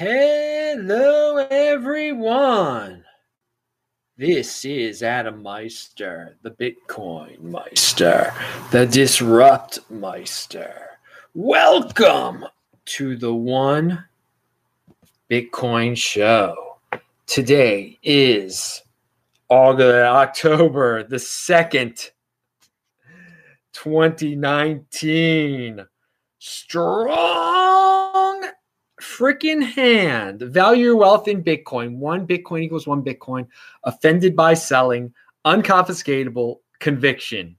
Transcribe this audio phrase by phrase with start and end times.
[0.00, 3.04] Hello, everyone.
[4.16, 8.32] This is Adam Meister, the Bitcoin Meister,
[8.70, 11.00] the Disrupt Meister.
[11.34, 12.44] Welcome
[12.84, 14.04] to the One
[15.28, 16.76] Bitcoin Show.
[17.26, 18.84] Today is
[19.48, 22.10] August, October the 2nd,
[23.72, 25.84] 2019.
[26.38, 27.57] Strong
[29.02, 30.40] freaking hand.
[30.40, 31.96] Value your wealth in Bitcoin.
[31.96, 33.46] One Bitcoin equals one Bitcoin.
[33.84, 35.12] Offended by selling.
[35.44, 36.56] Unconfiscatable.
[36.80, 37.56] Conviction.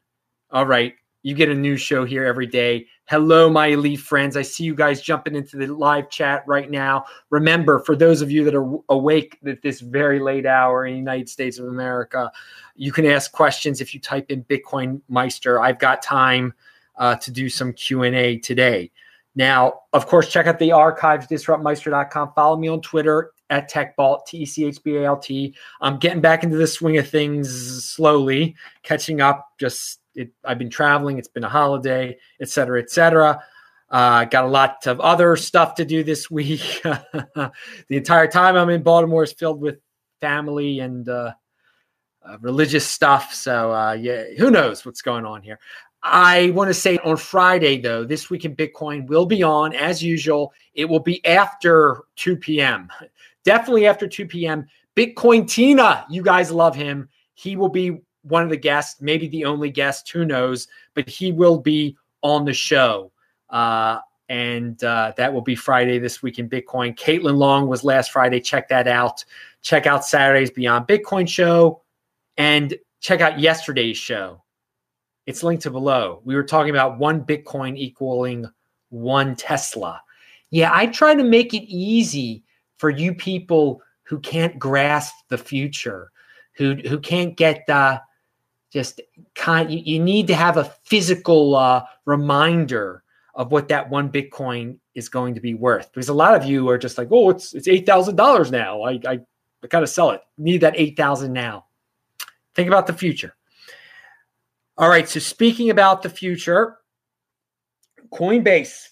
[0.51, 0.93] All right.
[1.21, 2.87] You get a new show here every day.
[3.05, 4.37] Hello, my elite friends.
[4.37, 7.03] I see you guys jumping into the live chat right now.
[7.29, 10.99] Remember, for those of you that are awake at this very late hour in the
[10.99, 12.31] United States of America,
[12.75, 15.59] you can ask questions if you type in Bitcoin Meister.
[15.59, 16.53] I've got time
[16.97, 18.89] uh, to do some Q&A today.
[19.35, 22.33] Now, of course, check out the archives, disruptmeister.com.
[22.35, 25.55] Follow me on Twitter at TechBalt, T E C H B A L T.
[25.81, 29.49] I'm getting back into the swing of things slowly, catching up.
[29.59, 33.41] Just it, I've been traveling, it's been a holiday, et cetera, et cetera.
[33.89, 36.81] Uh, got a lot of other stuff to do this week.
[36.83, 37.51] the
[37.89, 39.79] entire time I'm in Baltimore is filled with
[40.21, 41.33] family and uh,
[42.23, 43.33] uh, religious stuff.
[43.33, 45.59] So, uh, yeah, who knows what's going on here.
[46.01, 50.01] I want to say on Friday, though, this week in Bitcoin will be on as
[50.01, 50.53] usual.
[50.73, 52.89] It will be after 2 p.m.
[53.43, 54.67] Definitely after 2 p.m.
[54.95, 57.09] Bitcoin Tina, you guys love him.
[57.33, 61.31] He will be one of the guests, maybe the only guest, who knows, but he
[61.31, 63.11] will be on the show.
[63.49, 66.95] Uh, and uh, that will be Friday this week in Bitcoin.
[66.97, 68.39] Caitlin Long was last Friday.
[68.39, 69.23] Check that out.
[69.61, 71.81] Check out Saturday's Beyond Bitcoin show
[72.37, 74.43] and check out yesterday's show
[75.29, 76.21] it's linked to below.
[76.25, 78.47] We were talking about one Bitcoin equaling
[78.89, 80.01] one Tesla.
[80.49, 82.43] Yeah, I try to make it easy
[82.77, 86.11] for you people who can't grasp the future,
[86.53, 87.99] who who can't get uh,
[88.73, 89.01] just
[89.35, 89.71] kind.
[89.71, 93.03] You, you need to have a physical uh, reminder
[93.35, 95.93] of what that one Bitcoin is going to be worth.
[95.93, 98.81] Because a lot of you are just like, oh, it's it's eight thousand dollars now.
[98.81, 99.19] I I,
[99.63, 100.21] I gotta sell it.
[100.39, 101.65] Need that eight thousand now.
[102.55, 103.35] Think about the future.
[104.79, 105.07] All right.
[105.09, 106.77] So speaking about the future,
[108.13, 108.87] Coinbase.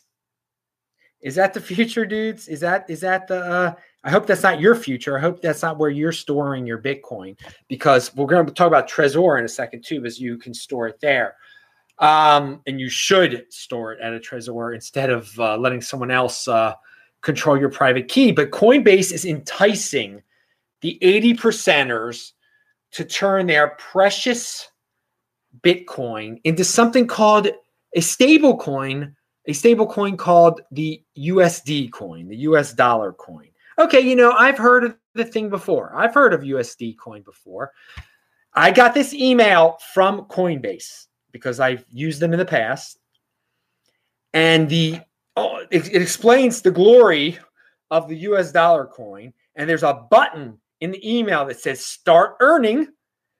[1.22, 2.50] Is that the future, dudes?
[2.50, 5.18] Is that is that the uh I hope that's not your future.
[5.18, 7.38] I hope that's not where you're storing your Bitcoin
[7.70, 10.88] because we're going to talk about Trezor in a second too, because you can store
[10.88, 11.36] it there.
[12.00, 16.48] Um, and you should store it at a Trezor instead of uh, letting someone else
[16.48, 16.76] uh,
[17.22, 18.32] control your private key.
[18.32, 20.22] But Coinbase is enticing
[20.82, 22.34] the 80 percenters
[22.92, 24.70] to turn their precious
[25.62, 27.48] Bitcoin into something called
[27.96, 33.50] a stable coin, a stable coin called the USD coin, the US dollar coin.
[33.80, 35.96] Okay, you know, I've heard of the thing before.
[35.96, 37.72] I've heard of USD coin before.
[38.54, 42.98] I got this email from Coinbase because I've used them in the past.
[44.34, 45.00] And the
[45.36, 47.38] oh, it, it explains the glory
[47.92, 49.32] of the US dollar coin.
[49.56, 52.88] And there's a button in the email that says start earning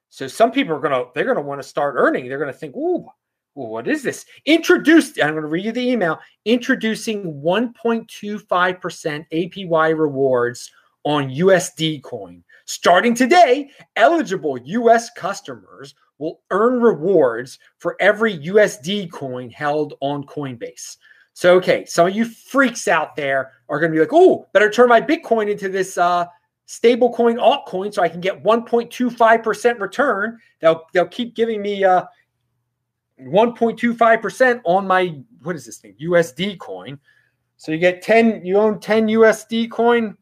[0.10, 2.28] so some people are gonna they're gonna want to start earning.
[2.28, 3.06] They're gonna think, ooh,
[3.54, 4.26] what is this?
[4.46, 10.72] Introduced, I'm gonna read you the email, introducing 1.25% APY rewards
[11.04, 12.44] on USD coin.
[12.66, 20.98] Starting today, eligible US customers will earn rewards for every USD coin held on Coinbase.
[21.34, 24.72] So, okay, some of you freaks out there are going to be like, oh, better
[24.72, 26.26] turn my Bitcoin into this uh,
[26.68, 30.38] stablecoin altcoin so I can get 1.25% return.
[30.60, 32.04] They'll they'll keep giving me uh
[33.22, 35.96] 1.25% on my what is this thing?
[36.02, 37.00] USD coin.
[37.56, 40.18] So you get 10 you own 10 USD coin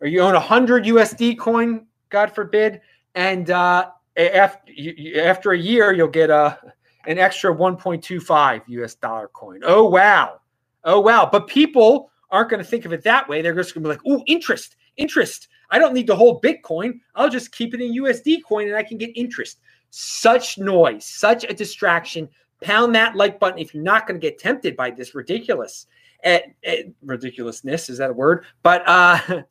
[0.00, 2.80] or you own 100 USD coin, God forbid,
[3.14, 4.72] and uh after
[5.18, 6.58] after a year you'll get a
[7.06, 9.60] an extra 1.25 US dollar coin.
[9.64, 10.40] Oh wow.
[10.84, 11.28] Oh wow.
[11.30, 13.40] But people aren't going to think of it that way.
[13.40, 15.48] They're just going to be like, "Oh, interest, interest.
[15.74, 17.00] I don't need to hold Bitcoin.
[17.16, 19.58] I'll just keep it in USD coin and I can get interest.
[19.90, 22.28] Such noise, such a distraction.
[22.62, 25.88] Pound that like button if you're not going to get tempted by this ridiculous
[26.24, 26.74] uh, uh,
[27.04, 27.88] ridiculousness.
[27.88, 28.44] Is that a word?
[28.62, 29.42] But uh,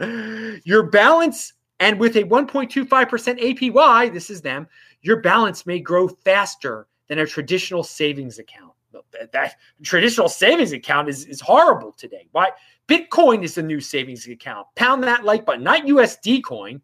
[0.64, 4.66] your balance and with a 1.25% APY, this is them,
[5.02, 8.72] your balance may grow faster than a traditional savings account.
[9.12, 9.54] That, that
[9.84, 12.26] traditional savings account is, is horrible today.
[12.32, 12.50] Why?
[12.88, 14.66] Bitcoin is the new savings account.
[14.74, 16.80] Pound that like button, not USD coin,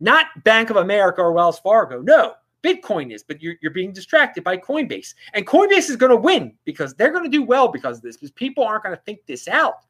[0.00, 2.00] not Bank of America or Wells Fargo.
[2.00, 5.14] No, Bitcoin is, but you're, you're being distracted by Coinbase.
[5.34, 8.16] And Coinbase is going to win because they're going to do well because of this,
[8.16, 9.84] because people aren't going to think this out.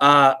[0.00, 0.34] Uh,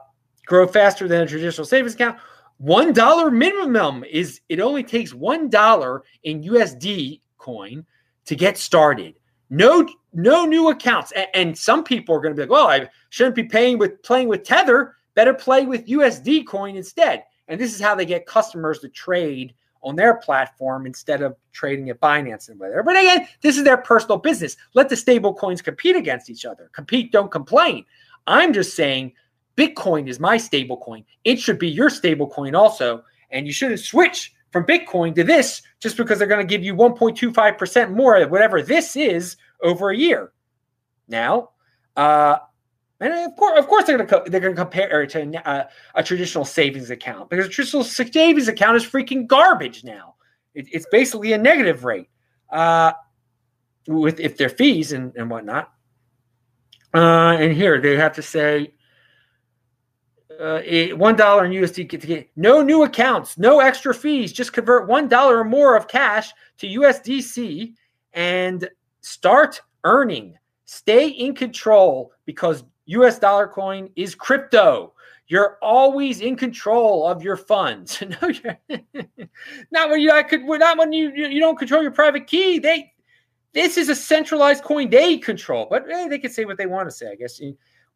[0.46, 2.18] grow faster than a traditional savings account.
[2.58, 7.84] One dollar minimum is it only takes one dollar in USD coin
[8.26, 9.14] to get started.
[9.52, 11.12] No, no new accounts.
[11.12, 14.02] And, and some people are going to be like, "Well, I shouldn't be paying with
[14.02, 14.96] playing with Tether.
[15.14, 19.52] Better play with USD coin instead." And this is how they get customers to trade
[19.82, 22.82] on their platform instead of trading at Binance and whatever.
[22.82, 24.56] But again, this is their personal business.
[24.72, 26.70] Let the stable coins compete against each other.
[26.72, 27.84] Compete, don't complain.
[28.26, 29.12] I'm just saying
[29.56, 31.04] Bitcoin is my stable coin.
[31.24, 33.04] It should be your stable coin also.
[33.30, 36.74] And you shouldn't switch from Bitcoin to this just because they're going to give you
[36.74, 40.32] 1.25% more of whatever this is over a year.
[41.08, 41.50] Now,
[41.96, 42.36] uh,
[43.00, 45.64] and of course, of course, they're going to they're going to compare it to uh,
[45.96, 50.14] a traditional savings account because a traditional savings account is freaking garbage now.
[50.54, 52.08] It, it's basically a negative rate
[52.50, 52.92] uh,
[53.88, 55.72] with if their fees and, and whatnot.
[56.94, 58.72] Uh, and here they have to say
[60.40, 64.32] uh, one dollar in USD to get no new accounts, no extra fees.
[64.32, 67.74] Just convert one dollar or more of cash to USDC
[68.12, 68.68] and
[69.00, 70.38] start earning.
[70.64, 74.92] Stay in control because US dollar coin is crypto.
[75.28, 78.02] You're always in control of your funds.
[78.22, 78.58] no, you're
[79.70, 82.58] not when you I could not when you you don't control your private key.
[82.58, 82.92] They
[83.52, 86.88] this is a centralized coin they control, but hey, they can say what they want
[86.88, 87.10] to say.
[87.10, 87.40] I guess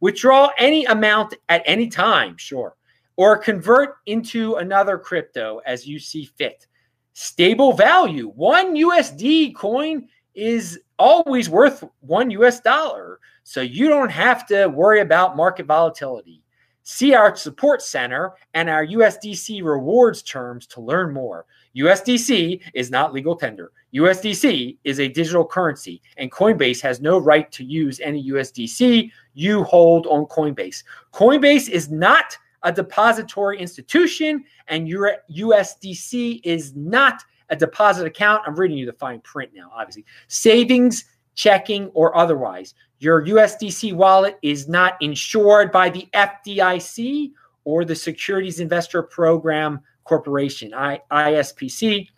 [0.00, 2.76] withdraw any amount at any time, sure,
[3.16, 6.66] or convert into another crypto as you see fit.
[7.12, 8.28] Stable value.
[8.36, 13.20] One USD coin is always worth one US dollar.
[13.42, 16.42] So you don't have to worry about market volatility.
[16.82, 21.46] See our support center and our USDC rewards terms to learn more.
[21.76, 23.72] USDC is not legal tender.
[23.96, 29.62] USDC is a digital currency, and Coinbase has no right to use any USDC you
[29.64, 30.82] hold on Coinbase.
[31.12, 38.42] Coinbase is not a depository institution, and your USDC is not a deposit account.
[38.46, 40.04] I'm reading you the fine print now, obviously.
[40.28, 41.04] Savings,
[41.34, 42.74] checking, or otherwise.
[42.98, 47.32] Your USDC wallet is not insured by the FDIC
[47.64, 52.08] or the Securities Investor Program Corporation, I, ISPC.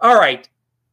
[0.00, 0.48] All right.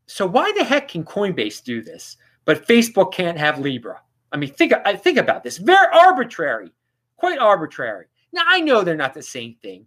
[0.05, 4.01] So why the heck can Coinbase do this, but Facebook can't have Libra?
[4.31, 5.57] I mean, think I think about this.
[5.57, 6.71] Very arbitrary,
[7.17, 8.05] quite arbitrary.
[8.33, 9.85] Now I know they're not the same thing,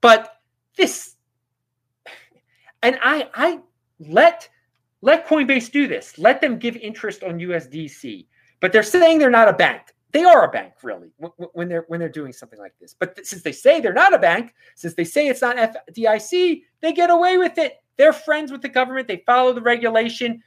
[0.00, 0.40] but
[0.76, 1.16] this,
[2.82, 3.60] and I I
[4.00, 4.48] let
[5.00, 6.18] let Coinbase do this.
[6.18, 8.26] Let them give interest on USDC.
[8.60, 9.82] But they're saying they're not a bank.
[10.10, 11.10] They are a bank, really,
[11.52, 12.94] when they're when they're doing something like this.
[12.94, 16.92] But since they say they're not a bank, since they say it's not FDIC, they
[16.92, 17.82] get away with it.
[17.98, 19.08] They're friends with the government.
[19.08, 20.42] They follow the regulation.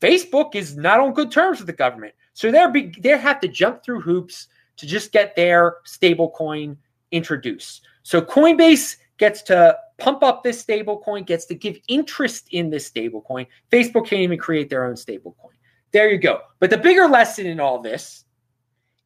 [0.00, 3.84] Facebook is not on good terms with the government, so they're they have to jump
[3.84, 4.48] through hoops
[4.78, 6.76] to just get their stable coin
[7.12, 7.82] introduced.
[8.02, 12.84] So Coinbase gets to pump up this stable coin, gets to give interest in this
[12.86, 13.46] stable coin.
[13.70, 15.52] Facebook can't even create their own stable coin.
[15.92, 16.40] There you go.
[16.58, 18.24] But the bigger lesson in all this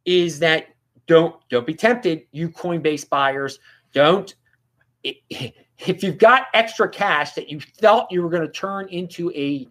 [0.06, 0.68] is that
[1.06, 3.58] don't don't be tempted, you Coinbase buyers.
[3.92, 4.34] Don't
[5.78, 9.68] if you've got extra cash that you felt you were going to turn into a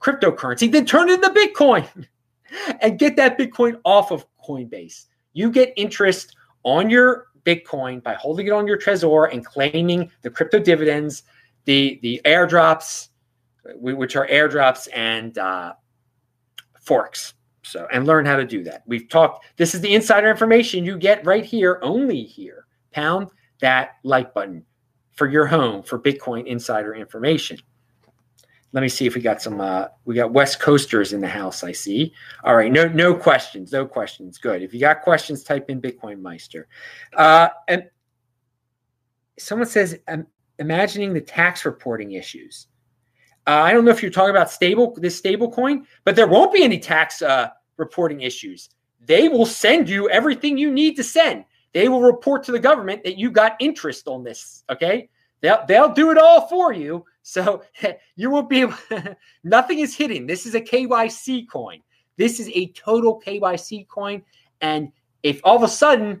[0.00, 1.86] cryptocurrency, then turn it into Bitcoin
[2.80, 5.06] and get that Bitcoin off of Coinbase.
[5.32, 10.30] You get interest on your Bitcoin by holding it on your Trezor and claiming the
[10.30, 11.22] crypto dividends,
[11.64, 13.08] the the airdrops,
[13.76, 15.72] which are airdrops and uh,
[16.80, 17.34] forks.
[17.62, 18.82] So, and learn how to do that.
[18.86, 22.64] We've talked, this is the insider information you get right here, only here.
[22.92, 23.28] Pound
[23.60, 24.64] that like button
[25.18, 27.58] for your home for Bitcoin insider information.
[28.72, 29.60] Let me see if we got some.
[29.60, 31.64] Uh, we got West Coasters in the house.
[31.64, 32.12] I see.
[32.44, 33.72] All right, no, no questions.
[33.72, 34.38] No questions.
[34.38, 34.62] Good.
[34.62, 36.68] If you got questions, type in Bitcoin Meister.
[37.16, 37.84] Uh, and
[39.38, 40.26] someone says, um,
[40.58, 42.68] imagining the tax reporting issues.
[43.46, 46.52] Uh, I don't know if you're talking about stable this stable coin, but there won't
[46.52, 48.68] be any tax uh, reporting issues.
[49.00, 51.44] They will send you everything you need to send.
[51.78, 54.64] They will report to the government that you got interest on this.
[54.68, 55.08] Okay,
[55.42, 57.04] they'll they'll do it all for you.
[57.22, 57.62] So
[58.16, 58.66] you won't be
[59.44, 60.26] nothing is hidden.
[60.26, 61.80] This is a KYC coin.
[62.16, 64.24] This is a total KYC coin.
[64.60, 64.90] And
[65.22, 66.20] if all of a sudden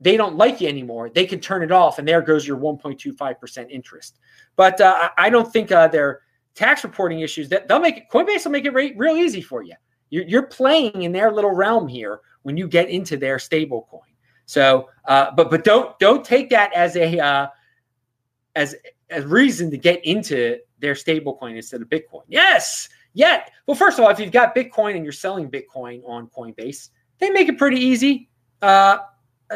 [0.00, 3.70] they don't like you anymore, they can turn it off, and there goes your 1.25%
[3.70, 4.16] interest.
[4.56, 6.22] But uh, I don't think uh, they're
[6.54, 9.62] tax reporting issues that they'll make it coinbase will make it re- real easy for
[9.62, 9.74] you
[10.08, 14.00] you're, you're, playing in their little realm here when you get into their stable coin
[14.46, 17.46] so uh, but but don't don't take that as a uh,
[18.54, 18.74] as
[19.10, 24.04] as reason to get into their stablecoin instead of bitcoin yes yeah well first of
[24.04, 27.78] all if you've got bitcoin and you're selling bitcoin on coinbase they make it pretty
[27.78, 28.28] easy
[28.62, 28.98] uh,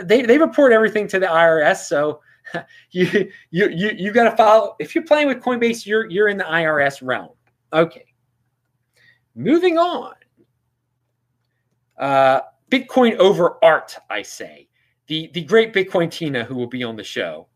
[0.04, 1.84] they they report everything to the IRS.
[1.86, 2.20] So
[2.90, 4.76] you you you you got to follow.
[4.78, 7.30] If you're playing with Coinbase, you're you're in the IRS realm.
[7.72, 8.06] Okay.
[9.34, 10.14] Moving on.
[11.98, 14.68] Uh, Bitcoin over art, I say.
[15.10, 17.48] The the great Bitcoin Tina, who will be on the show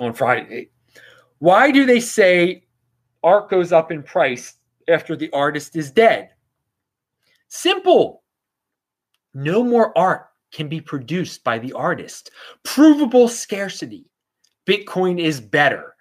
[0.00, 0.70] on Friday.
[1.40, 2.64] Why do they say
[3.22, 4.56] art goes up in price
[4.88, 6.30] after the artist is dead?
[7.48, 8.22] Simple.
[9.34, 12.30] No more art can be produced by the artist.
[12.62, 14.06] Provable scarcity.
[14.66, 15.96] Bitcoin is better.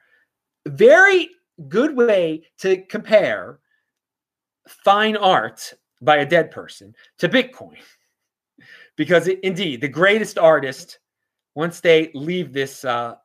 [0.66, 1.30] Very
[1.68, 3.60] good way to compare
[4.66, 7.76] fine art by a dead person to Bitcoin.
[8.96, 11.00] Because it, indeed, the greatest artist,
[11.54, 13.16] once they leave this uh,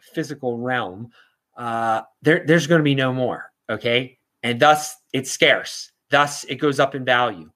[0.00, 1.10] physical realm,
[1.56, 3.50] uh, there, there's going to be no more.
[3.68, 4.18] Okay.
[4.42, 5.90] And thus it's scarce.
[6.10, 7.50] Thus it goes up in value.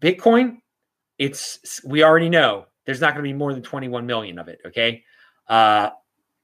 [0.00, 0.58] Bitcoin,
[1.18, 4.60] it's we already know there's not going to be more than 21 million of it.
[4.66, 5.02] Okay.
[5.48, 5.90] Uh,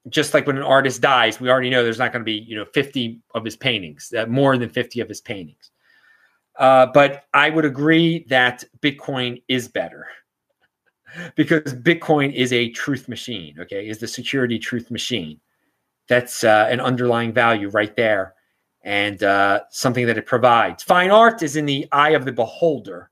[0.09, 2.55] just like when an artist dies, we already know there's not going to be, you
[2.55, 5.71] know, 50 of his paintings, uh, more than 50 of his paintings.
[6.57, 10.07] Uh, but I would agree that Bitcoin is better
[11.35, 13.55] because Bitcoin is a truth machine.
[13.59, 15.39] Okay, is the security truth machine.
[16.07, 18.33] That's uh, an underlying value right there,
[18.83, 20.83] and uh, something that it provides.
[20.83, 23.11] Fine art is in the eye of the beholder,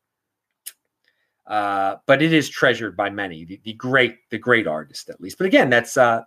[1.48, 3.46] uh, but it is treasured by many.
[3.46, 5.38] The, the, great, the great artist, at least.
[5.38, 6.22] But again, that's uh,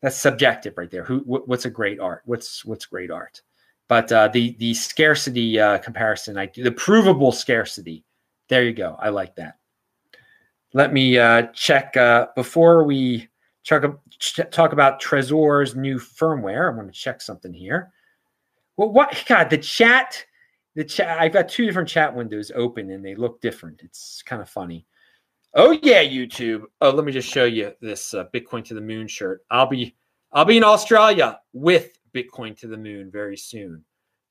[0.00, 1.04] that's subjective, right there.
[1.04, 2.22] Who, what's a great art?
[2.24, 3.42] What's what's great art?
[3.88, 8.04] But uh, the the scarcity uh, comparison, I the provable scarcity.
[8.48, 8.96] There you go.
[8.98, 9.58] I like that.
[10.74, 13.28] Let me uh, check uh, before we
[13.66, 13.84] talk,
[14.50, 16.72] talk about Trezor's new firmware.
[16.72, 17.92] I want to check something here.
[18.78, 20.24] Well, what God, the chat,
[20.74, 21.20] the chat.
[21.20, 23.82] I've got two different chat windows open and they look different.
[23.82, 24.86] It's kind of funny.
[25.54, 26.62] Oh yeah, YouTube.
[26.80, 29.44] Oh, let me just show you this uh, Bitcoin to the Moon shirt.
[29.50, 29.94] I'll be
[30.32, 33.84] I'll be in Australia with Bitcoin to the Moon very soon.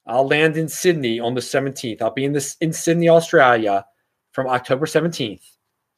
[0.07, 2.01] I'll land in Sydney on the 17th.
[2.01, 3.85] I'll be in this in Sydney, Australia,
[4.31, 5.43] from October 17th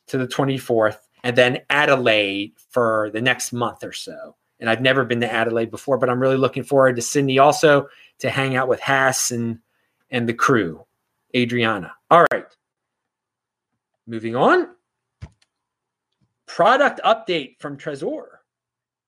[0.08, 4.36] to the 24th, and then Adelaide for the next month or so.
[4.60, 7.88] And I've never been to Adelaide before, but I'm really looking forward to Sydney also
[8.20, 9.60] to hang out with Hass and
[10.10, 10.86] and the crew,
[11.36, 11.94] Adriana.
[12.12, 12.46] All right.
[14.06, 14.68] Moving on.
[16.46, 18.26] Product update from Trezor.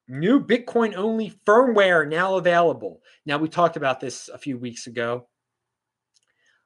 [0.07, 3.01] New Bitcoin only firmware now available.
[3.25, 5.27] Now, we talked about this a few weeks ago.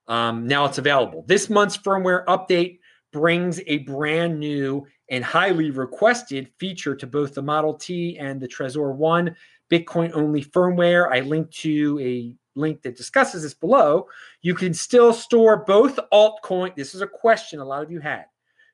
[0.08, 1.24] Um, now it's available.
[1.28, 2.80] This month's firmware update
[3.12, 8.48] brings a brand new and highly requested feature to both the Model T and the
[8.48, 9.36] Trezor One
[9.70, 11.12] Bitcoin only firmware.
[11.12, 14.08] I linked to a link that discusses this below.
[14.42, 16.76] You can still store both altcoin.
[16.76, 18.26] This is a question a lot of you had.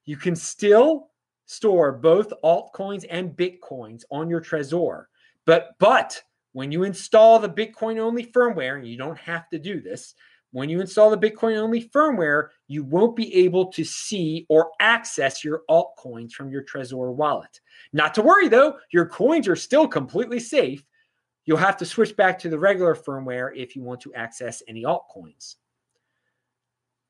[0.05, 1.09] You can still
[1.45, 5.05] store both altcoins and bitcoins on your Trezor.
[5.45, 6.21] But but
[6.53, 10.15] when you install the Bitcoin only firmware, and you don't have to do this,
[10.55, 15.43] when you install the Bitcoin only firmware, you won't be able to see or access
[15.43, 17.59] your altcoins from your Trezor wallet.
[17.91, 20.85] Not to worry though, your coins are still completely safe.
[21.43, 24.83] You'll have to switch back to the regular firmware if you want to access any
[24.83, 25.55] altcoins.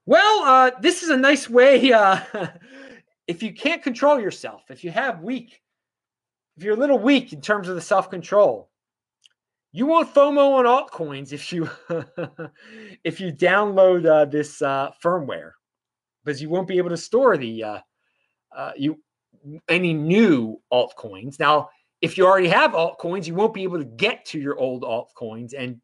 [0.08, 2.22] Well, uh, this is a nice way uh,
[3.28, 5.62] if you can't control yourself, if you have weak,
[6.58, 8.72] if you're a little weak in terms of the self control,
[9.75, 11.70] you won't FOMO on altcoins if you
[13.03, 15.51] if you download uh, this uh, firmware
[16.24, 17.79] because you won't be able to store the uh,
[18.55, 18.98] uh, you
[19.67, 21.39] any new altcoins.
[21.39, 21.70] Now,
[22.01, 25.53] if you already have altcoins, you won't be able to get to your old altcoins
[25.58, 25.82] and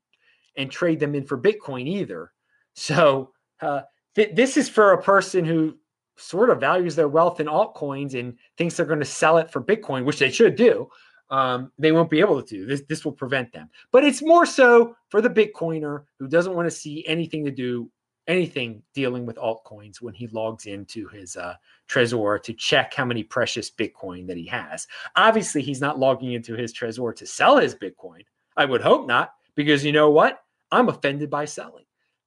[0.55, 2.31] and trade them in for Bitcoin either.
[2.75, 3.81] So uh,
[4.15, 5.77] th- this is for a person who
[6.15, 9.61] sort of values their wealth in altcoins and thinks they're going to sell it for
[9.61, 10.87] Bitcoin, which they should do,
[11.31, 12.65] um, they won't be able to.
[12.65, 13.69] This this will prevent them.
[13.91, 17.89] But it's more so for the Bitcoiner who doesn't want to see anything to do
[18.27, 21.55] anything dealing with altcoins when he logs into his uh,
[21.89, 24.87] Trezor to check how many precious Bitcoin that he has.
[25.15, 28.23] Obviously, he's not logging into his Trezor to sell his Bitcoin.
[28.55, 30.43] I would hope not, because you know what?
[30.71, 31.85] I'm offended by selling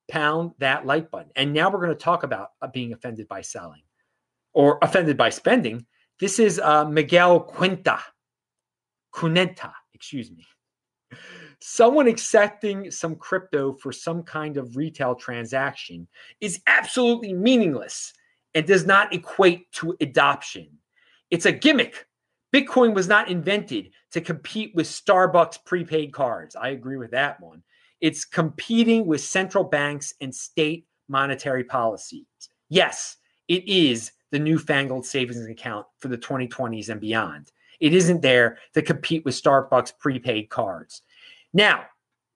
[0.08, 1.30] pound that like button.
[1.36, 3.82] And now we're going to talk about uh, being offended by selling
[4.52, 5.86] or offended by spending.
[6.20, 7.98] This is uh, Miguel Quinta,
[9.14, 10.44] Cuneta, excuse me.
[11.60, 16.08] Someone accepting some crypto for some kind of retail transaction
[16.40, 18.12] is absolutely meaningless
[18.54, 20.68] and does not equate to adoption.
[21.30, 22.06] It's a gimmick.
[22.52, 26.54] Bitcoin was not invented to compete with Starbucks prepaid cards.
[26.56, 27.62] I agree with that one.
[28.00, 32.26] It's competing with central banks and state monetary policies.
[32.68, 33.16] Yes,
[33.48, 37.52] it is the newfangled savings account for the 2020s and beyond.
[37.78, 41.02] It isn't there to compete with Starbucks prepaid cards.
[41.52, 41.84] Now,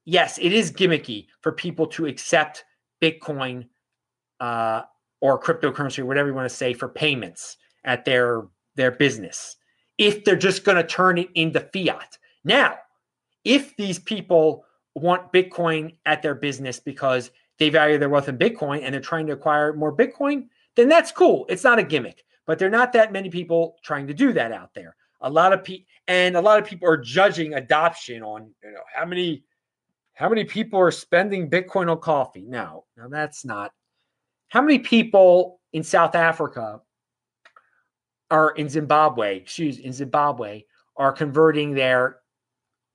[0.05, 2.64] yes, it is gimmicky for people to accept
[3.02, 3.67] Bitcoin
[4.38, 4.83] uh,
[5.21, 9.57] or cryptocurrency, or whatever you want to say, for payments at their their business
[9.99, 12.17] if they're just going to turn it into fiat.
[12.45, 12.76] Now,
[13.43, 14.64] if these people
[14.95, 19.26] want Bitcoin at their business because they value their wealth in Bitcoin and they're trying
[19.26, 20.47] to acquire more Bitcoin,
[20.78, 21.44] then that's cool.
[21.49, 22.23] It's not a gimmick.
[22.47, 24.94] But there are not that many people trying to do that out there.
[25.20, 28.80] A lot of people and a lot of people are judging adoption on you know
[28.94, 29.42] how many
[30.14, 32.44] how many people are spending Bitcoin on coffee.
[32.47, 33.73] No, no, that's not.
[34.49, 36.80] How many people in South Africa
[38.30, 40.62] are in Zimbabwe, excuse in Zimbabwe,
[40.97, 42.18] are converting their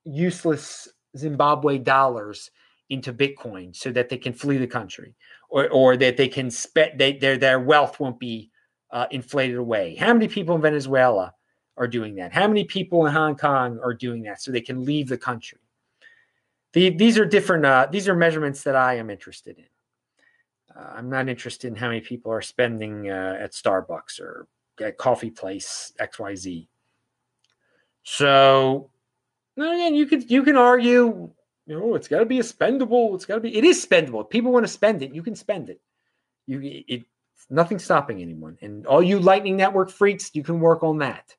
[0.05, 0.87] useless
[1.17, 2.49] Zimbabwe dollars
[2.89, 5.15] into Bitcoin so that they can flee the country
[5.53, 8.49] or, or that they can spend they, their their wealth won't be
[8.89, 9.95] uh, inflated away.
[9.95, 11.31] How many people in Venezuela
[11.77, 12.33] are doing that?
[12.33, 15.59] How many people in Hong Kong are doing that so they can leave the country?
[16.73, 17.67] The, these are different.
[17.67, 19.65] Uh, these are measurements that I am interested in.
[20.75, 24.47] Uh, I'm not interested in how many people are spending uh, at Starbucks or
[24.81, 26.65] at coffee place XYZ.
[28.01, 28.89] So
[29.55, 31.29] again, you could you can argue,
[31.65, 33.15] you know, it's got to be a spendable.
[33.15, 33.55] It's got to be.
[33.55, 34.23] It is spendable.
[34.23, 35.79] If people want to spend it, you can spend it.
[36.45, 37.05] You it
[37.49, 38.57] nothing stopping anyone.
[38.61, 41.35] And all you Lightning Network freaks, you can work on that.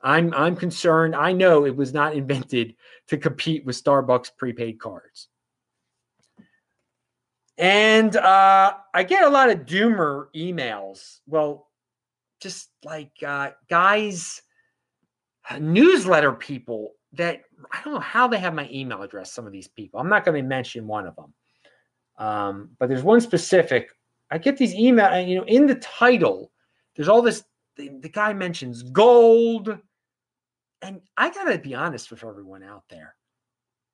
[0.00, 1.14] I'm I'm concerned.
[1.14, 2.74] I know it was not invented
[3.08, 5.28] to compete with Starbucks prepaid cards.
[7.58, 11.18] And uh, I get a lot of doomer emails.
[11.26, 11.68] Well,
[12.40, 14.40] just like uh, guys,
[15.58, 19.32] newsletter people that I don't know how they have my email address.
[19.32, 21.34] Some of these people, I'm not going to mention one of them,
[22.18, 23.90] um, but there's one specific.
[24.30, 26.52] I get these email, and you know, in the title,
[26.96, 27.44] there's all this.
[27.76, 29.76] The, the guy mentions gold,
[30.82, 33.14] and I got to be honest with everyone out there.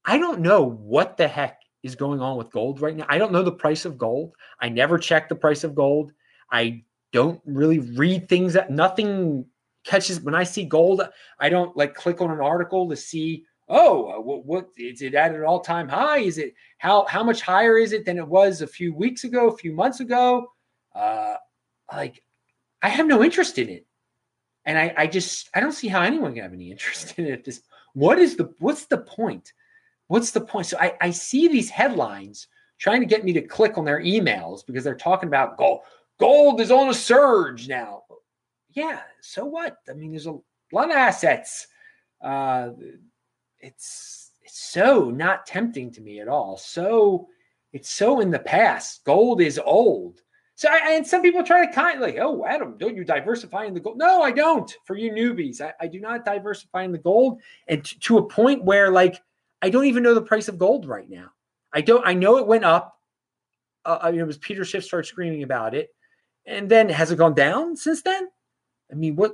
[0.04, 3.06] I don't know what the heck is going on with gold right now.
[3.08, 4.34] I don't know the price of gold.
[4.60, 6.12] I never check the price of gold.
[6.50, 9.46] I don't really read things that nothing
[9.86, 11.02] catches when I see gold.
[11.40, 15.14] I don't like click on an article to see oh uh, what, what is it
[15.14, 16.18] at an all-time high?
[16.18, 19.48] Is it how how much higher is it than it was a few weeks ago
[19.48, 20.46] a few months ago?
[20.94, 21.36] Uh
[21.92, 22.22] like
[22.82, 23.86] i have no interest in it.
[24.66, 27.44] And i i just i don't see how anyone can have any interest in it
[27.44, 27.62] this
[27.94, 29.52] what is the what's the point?
[30.08, 30.66] What's the point?
[30.66, 34.66] So i i see these headlines trying to get me to click on their emails
[34.66, 35.80] because they're talking about gold.
[36.18, 38.04] Gold is on a surge now.
[38.76, 39.78] Yeah, so what?
[39.88, 40.38] I mean, there's a
[40.70, 41.66] lot of assets.
[42.22, 42.70] Uh,
[43.58, 46.58] it's it's so not tempting to me at all.
[46.58, 47.26] So
[47.72, 49.02] it's so in the past.
[49.04, 50.20] Gold is old.
[50.56, 53.64] So I, and some people try to kind of like, oh, Adam, don't you diversify
[53.64, 53.96] in the gold?
[53.96, 54.70] No, I don't.
[54.84, 58.28] For you newbies, I, I do not diversify in the gold, and t- to a
[58.28, 59.22] point where like
[59.62, 61.30] I don't even know the price of gold right now.
[61.72, 62.06] I don't.
[62.06, 63.00] I know it went up.
[63.86, 65.88] Uh, I mean, it was Peter Schiff started screaming about it.
[66.44, 68.28] And then has it gone down since then?
[68.90, 69.32] I mean, what?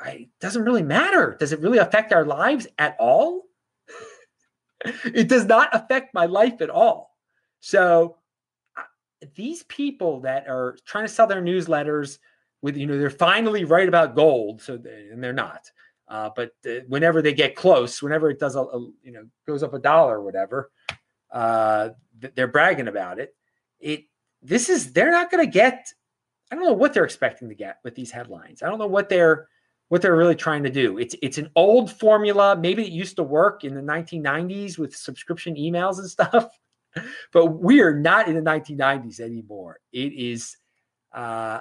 [0.00, 1.36] I doesn't really matter.
[1.38, 3.42] Does it really affect our lives at all?
[5.04, 7.16] it does not affect my life at all.
[7.60, 8.16] So
[9.34, 12.18] these people that are trying to sell their newsletters
[12.62, 15.70] with you know they're finally right about gold, so they, and they're not.
[16.06, 19.62] Uh, but uh, whenever they get close, whenever it does a, a you know goes
[19.62, 20.70] up a dollar or whatever,
[21.30, 21.90] uh,
[22.34, 23.34] they're bragging about it.
[23.80, 24.04] It
[24.42, 25.92] this is they're not going to get
[26.50, 28.62] I don't know what they're expecting to get with these headlines.
[28.62, 29.48] I don't know what they're
[29.88, 30.98] what they're really trying to do.
[30.98, 32.56] It's it's an old formula.
[32.56, 36.48] Maybe it used to work in the 1990s with subscription emails and stuff,
[37.32, 39.80] but we are not in the 1990s anymore.
[39.92, 40.56] It is.
[41.12, 41.60] Uh,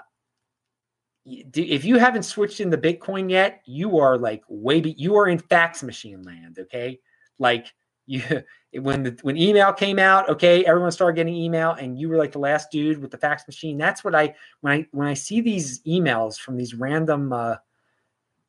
[1.25, 5.39] if you haven't switched into Bitcoin yet, you are like way be, you are in
[5.39, 6.59] fax machine land.
[6.59, 6.99] Okay,
[7.39, 7.67] like
[8.05, 8.21] you
[8.79, 12.31] when the when email came out okay everyone started getting email and you were like
[12.31, 15.41] the last dude with the fax machine that's what i when i when i see
[15.41, 17.55] these emails from these random uh,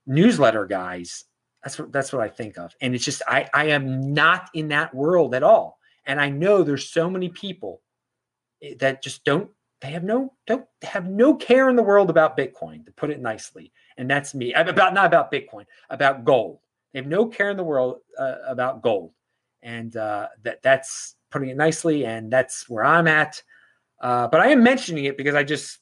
[0.07, 1.27] newsletter guys
[1.65, 2.75] that's what that's what i think of.
[2.81, 5.79] And it's just i i am not in that world at all.
[6.07, 7.81] And i know there's so many people
[8.63, 12.37] eh, that just don't they have no don't have no care in the world about
[12.37, 13.73] bitcoin to put it nicely.
[13.97, 16.61] And that's me about not about bitcoin about gold.
[16.93, 19.13] They have no care in the world uh, about gold
[19.65, 23.43] and uh, that that's putting it nicely, and that's where I'm at.
[24.01, 25.79] Uh, but I am mentioning it because I just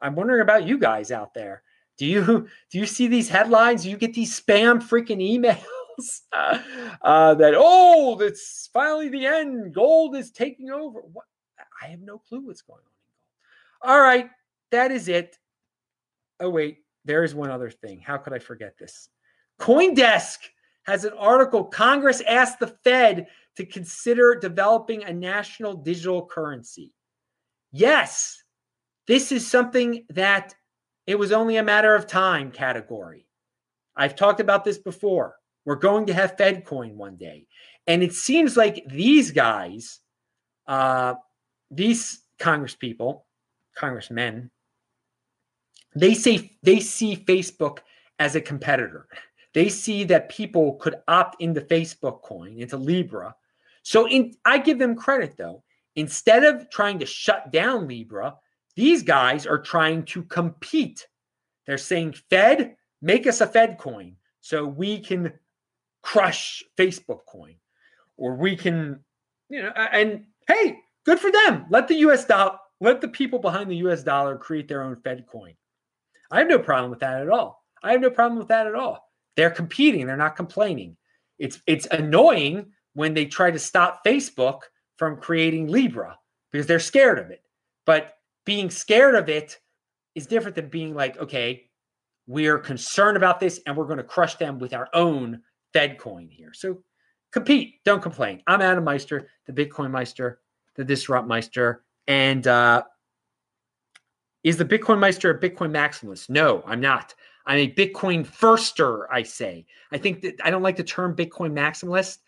[0.00, 1.62] I'm wondering about you guys out there.
[1.98, 3.82] Do you do you see these headlines?
[3.82, 6.20] Do you get these spam freaking emails
[7.02, 9.74] uh, that oh, it's finally the end.
[9.74, 11.00] Gold is taking over.
[11.12, 11.26] What?
[11.82, 13.90] I have no clue what's going on.
[13.90, 14.30] All right,
[14.70, 15.36] that is it.
[16.40, 18.00] oh, wait, there is one other thing.
[18.00, 19.10] How could I forget this?
[19.60, 20.38] Coindesk
[20.84, 26.92] has an article Congress asked the Fed to consider developing a national digital currency.
[27.72, 28.42] Yes,
[29.06, 30.54] this is something that
[31.06, 33.26] it was only a matter of time category.
[33.96, 35.36] I've talked about this before.
[35.64, 37.46] We're going to have FedCoin one day.
[37.86, 40.00] And it seems like these guys,
[40.66, 41.14] uh,
[41.70, 43.26] these Congress people,
[43.76, 44.50] congressmen,
[45.94, 47.78] they say they see Facebook
[48.18, 49.06] as a competitor.
[49.54, 53.34] They see that people could opt into Facebook coin, into Libra.
[53.82, 55.62] So in, I give them credit though.
[55.96, 58.34] Instead of trying to shut down Libra,
[58.74, 61.06] these guys are trying to compete.
[61.66, 65.32] They're saying, Fed, make us a Fed coin so we can
[66.02, 67.54] crush Facebook coin
[68.16, 69.04] or we can,
[69.48, 71.66] you know, and hey, good for them.
[71.70, 75.26] Let the US dollar, let the people behind the US dollar create their own Fed
[75.30, 75.54] coin.
[76.32, 77.64] I have no problem with that at all.
[77.84, 79.08] I have no problem with that at all.
[79.36, 80.96] They're competing, they're not complaining.
[81.38, 84.60] It's it's annoying when they try to stop Facebook
[84.96, 86.16] from creating Libra
[86.52, 87.42] because they're scared of it.
[87.86, 88.14] But
[88.46, 89.58] being scared of it
[90.14, 91.68] is different than being like, okay,
[92.26, 95.42] we're concerned about this and we're going to crush them with our own
[95.72, 96.52] Fed coin here.
[96.54, 96.82] So
[97.32, 98.42] compete, don't complain.
[98.46, 100.40] I'm Adam Meister, the Bitcoin Meister,
[100.76, 101.84] the Disrupt Meister.
[102.06, 102.84] And uh,
[104.44, 106.30] is the Bitcoin Meister a Bitcoin maximalist?
[106.30, 107.14] No, I'm not.
[107.46, 109.66] I'm a Bitcoin firster, I say.
[109.92, 112.18] I think that I don't like the term Bitcoin maximalist.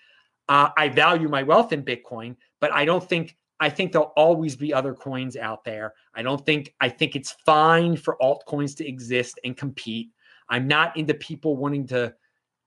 [0.48, 4.54] Uh, I value my wealth in Bitcoin, but I don't think I think there'll always
[4.54, 5.94] be other coins out there.
[6.14, 10.10] I don't think I think it's fine for altcoins to exist and compete.
[10.48, 12.14] I'm not into people wanting to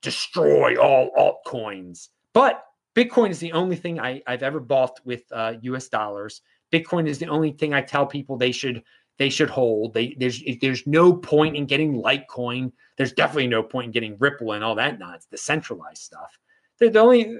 [0.02, 5.54] destroy all altcoins, but Bitcoin is the only thing I, have ever bought with uh,
[5.62, 5.88] U.S.
[5.88, 6.42] dollars.
[6.74, 8.84] Bitcoin is the only thing I tell people they should
[9.20, 9.94] they should hold.
[9.94, 12.72] They, there's there's no point in getting Litecoin.
[12.98, 16.40] There's definitely no point in getting Ripple and all that nonsense, the centralized stuff.
[16.80, 17.38] The only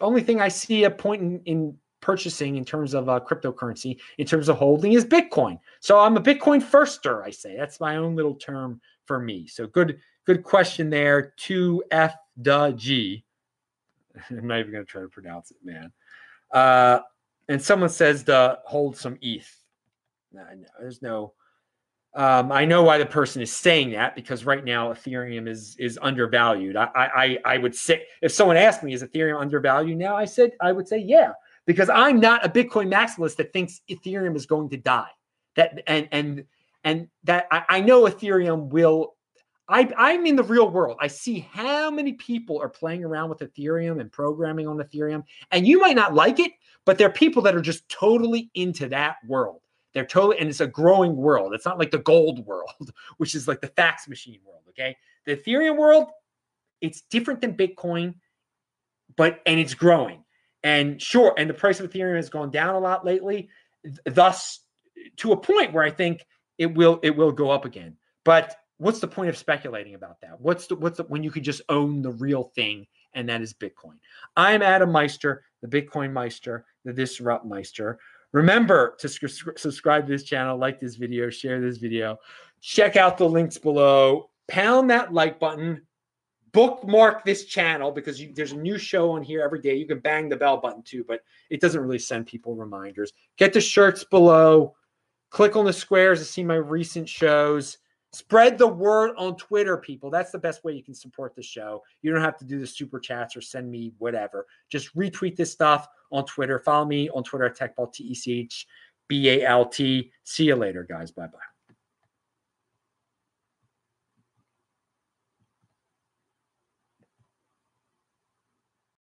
[0.00, 4.26] only thing I see a point in, in purchasing in terms of uh, cryptocurrency, in
[4.26, 5.58] terms of holding, is Bitcoin.
[5.80, 7.24] So I'm a Bitcoin firster.
[7.24, 9.48] I say that's my own little term for me.
[9.48, 11.34] So good good question there.
[11.36, 13.24] Two F the G.
[14.30, 15.92] I'm not even to try to pronounce it, man.
[16.52, 17.00] Uh,
[17.48, 19.52] and someone says to hold some ETH.
[20.80, 21.32] There's no.
[22.14, 25.98] Um, I know why the person is saying that because right now Ethereum is is
[26.00, 26.76] undervalued.
[26.76, 30.52] I, I I would say if someone asked me is Ethereum undervalued now, I said
[30.60, 31.32] I would say yeah
[31.66, 35.10] because I'm not a Bitcoin maximalist that thinks Ethereum is going to die.
[35.56, 36.44] That and and
[36.84, 39.14] and that I, I know Ethereum will.
[39.68, 40.96] I, I'm in the real world.
[41.00, 45.66] I see how many people are playing around with Ethereum and programming on Ethereum, and
[45.66, 46.52] you might not like it,
[46.84, 49.60] but there are people that are just totally into that world.
[49.96, 51.54] They're totally, and it's a growing world.
[51.54, 54.60] It's not like the gold world, which is like the fax machine world.
[54.68, 54.94] Okay.
[55.24, 56.08] The Ethereum world,
[56.82, 58.16] it's different than Bitcoin,
[59.16, 60.22] but, and it's growing.
[60.62, 63.48] And sure, and the price of Ethereum has gone down a lot lately,
[64.04, 64.60] thus
[65.16, 66.26] to a point where I think
[66.58, 67.96] it will, it will go up again.
[68.22, 70.38] But what's the point of speculating about that?
[70.38, 73.54] What's the, what's the, when you could just own the real thing and that is
[73.54, 73.94] Bitcoin.
[74.36, 77.98] I'm Adam Meister, the Bitcoin Meister, the Disrupt Meister.
[78.36, 82.18] Remember to subscribe to this channel, like this video, share this video.
[82.60, 84.28] Check out the links below.
[84.46, 85.80] Pound that like button.
[86.52, 89.74] Bookmark this channel because you, there's a new show on here every day.
[89.74, 93.10] You can bang the bell button too, but it doesn't really send people reminders.
[93.38, 94.74] Get the shirts below.
[95.30, 97.78] Click on the squares to see my recent shows.
[98.16, 100.08] Spread the word on Twitter, people.
[100.08, 101.82] That's the best way you can support the show.
[102.00, 104.46] You don't have to do the super chats or send me whatever.
[104.70, 106.58] Just retweet this stuff on Twitter.
[106.58, 108.66] Follow me on Twitter at TechBalt, T E C H
[109.06, 110.10] B A L T.
[110.24, 111.10] See you later, guys.
[111.10, 111.38] Bye bye.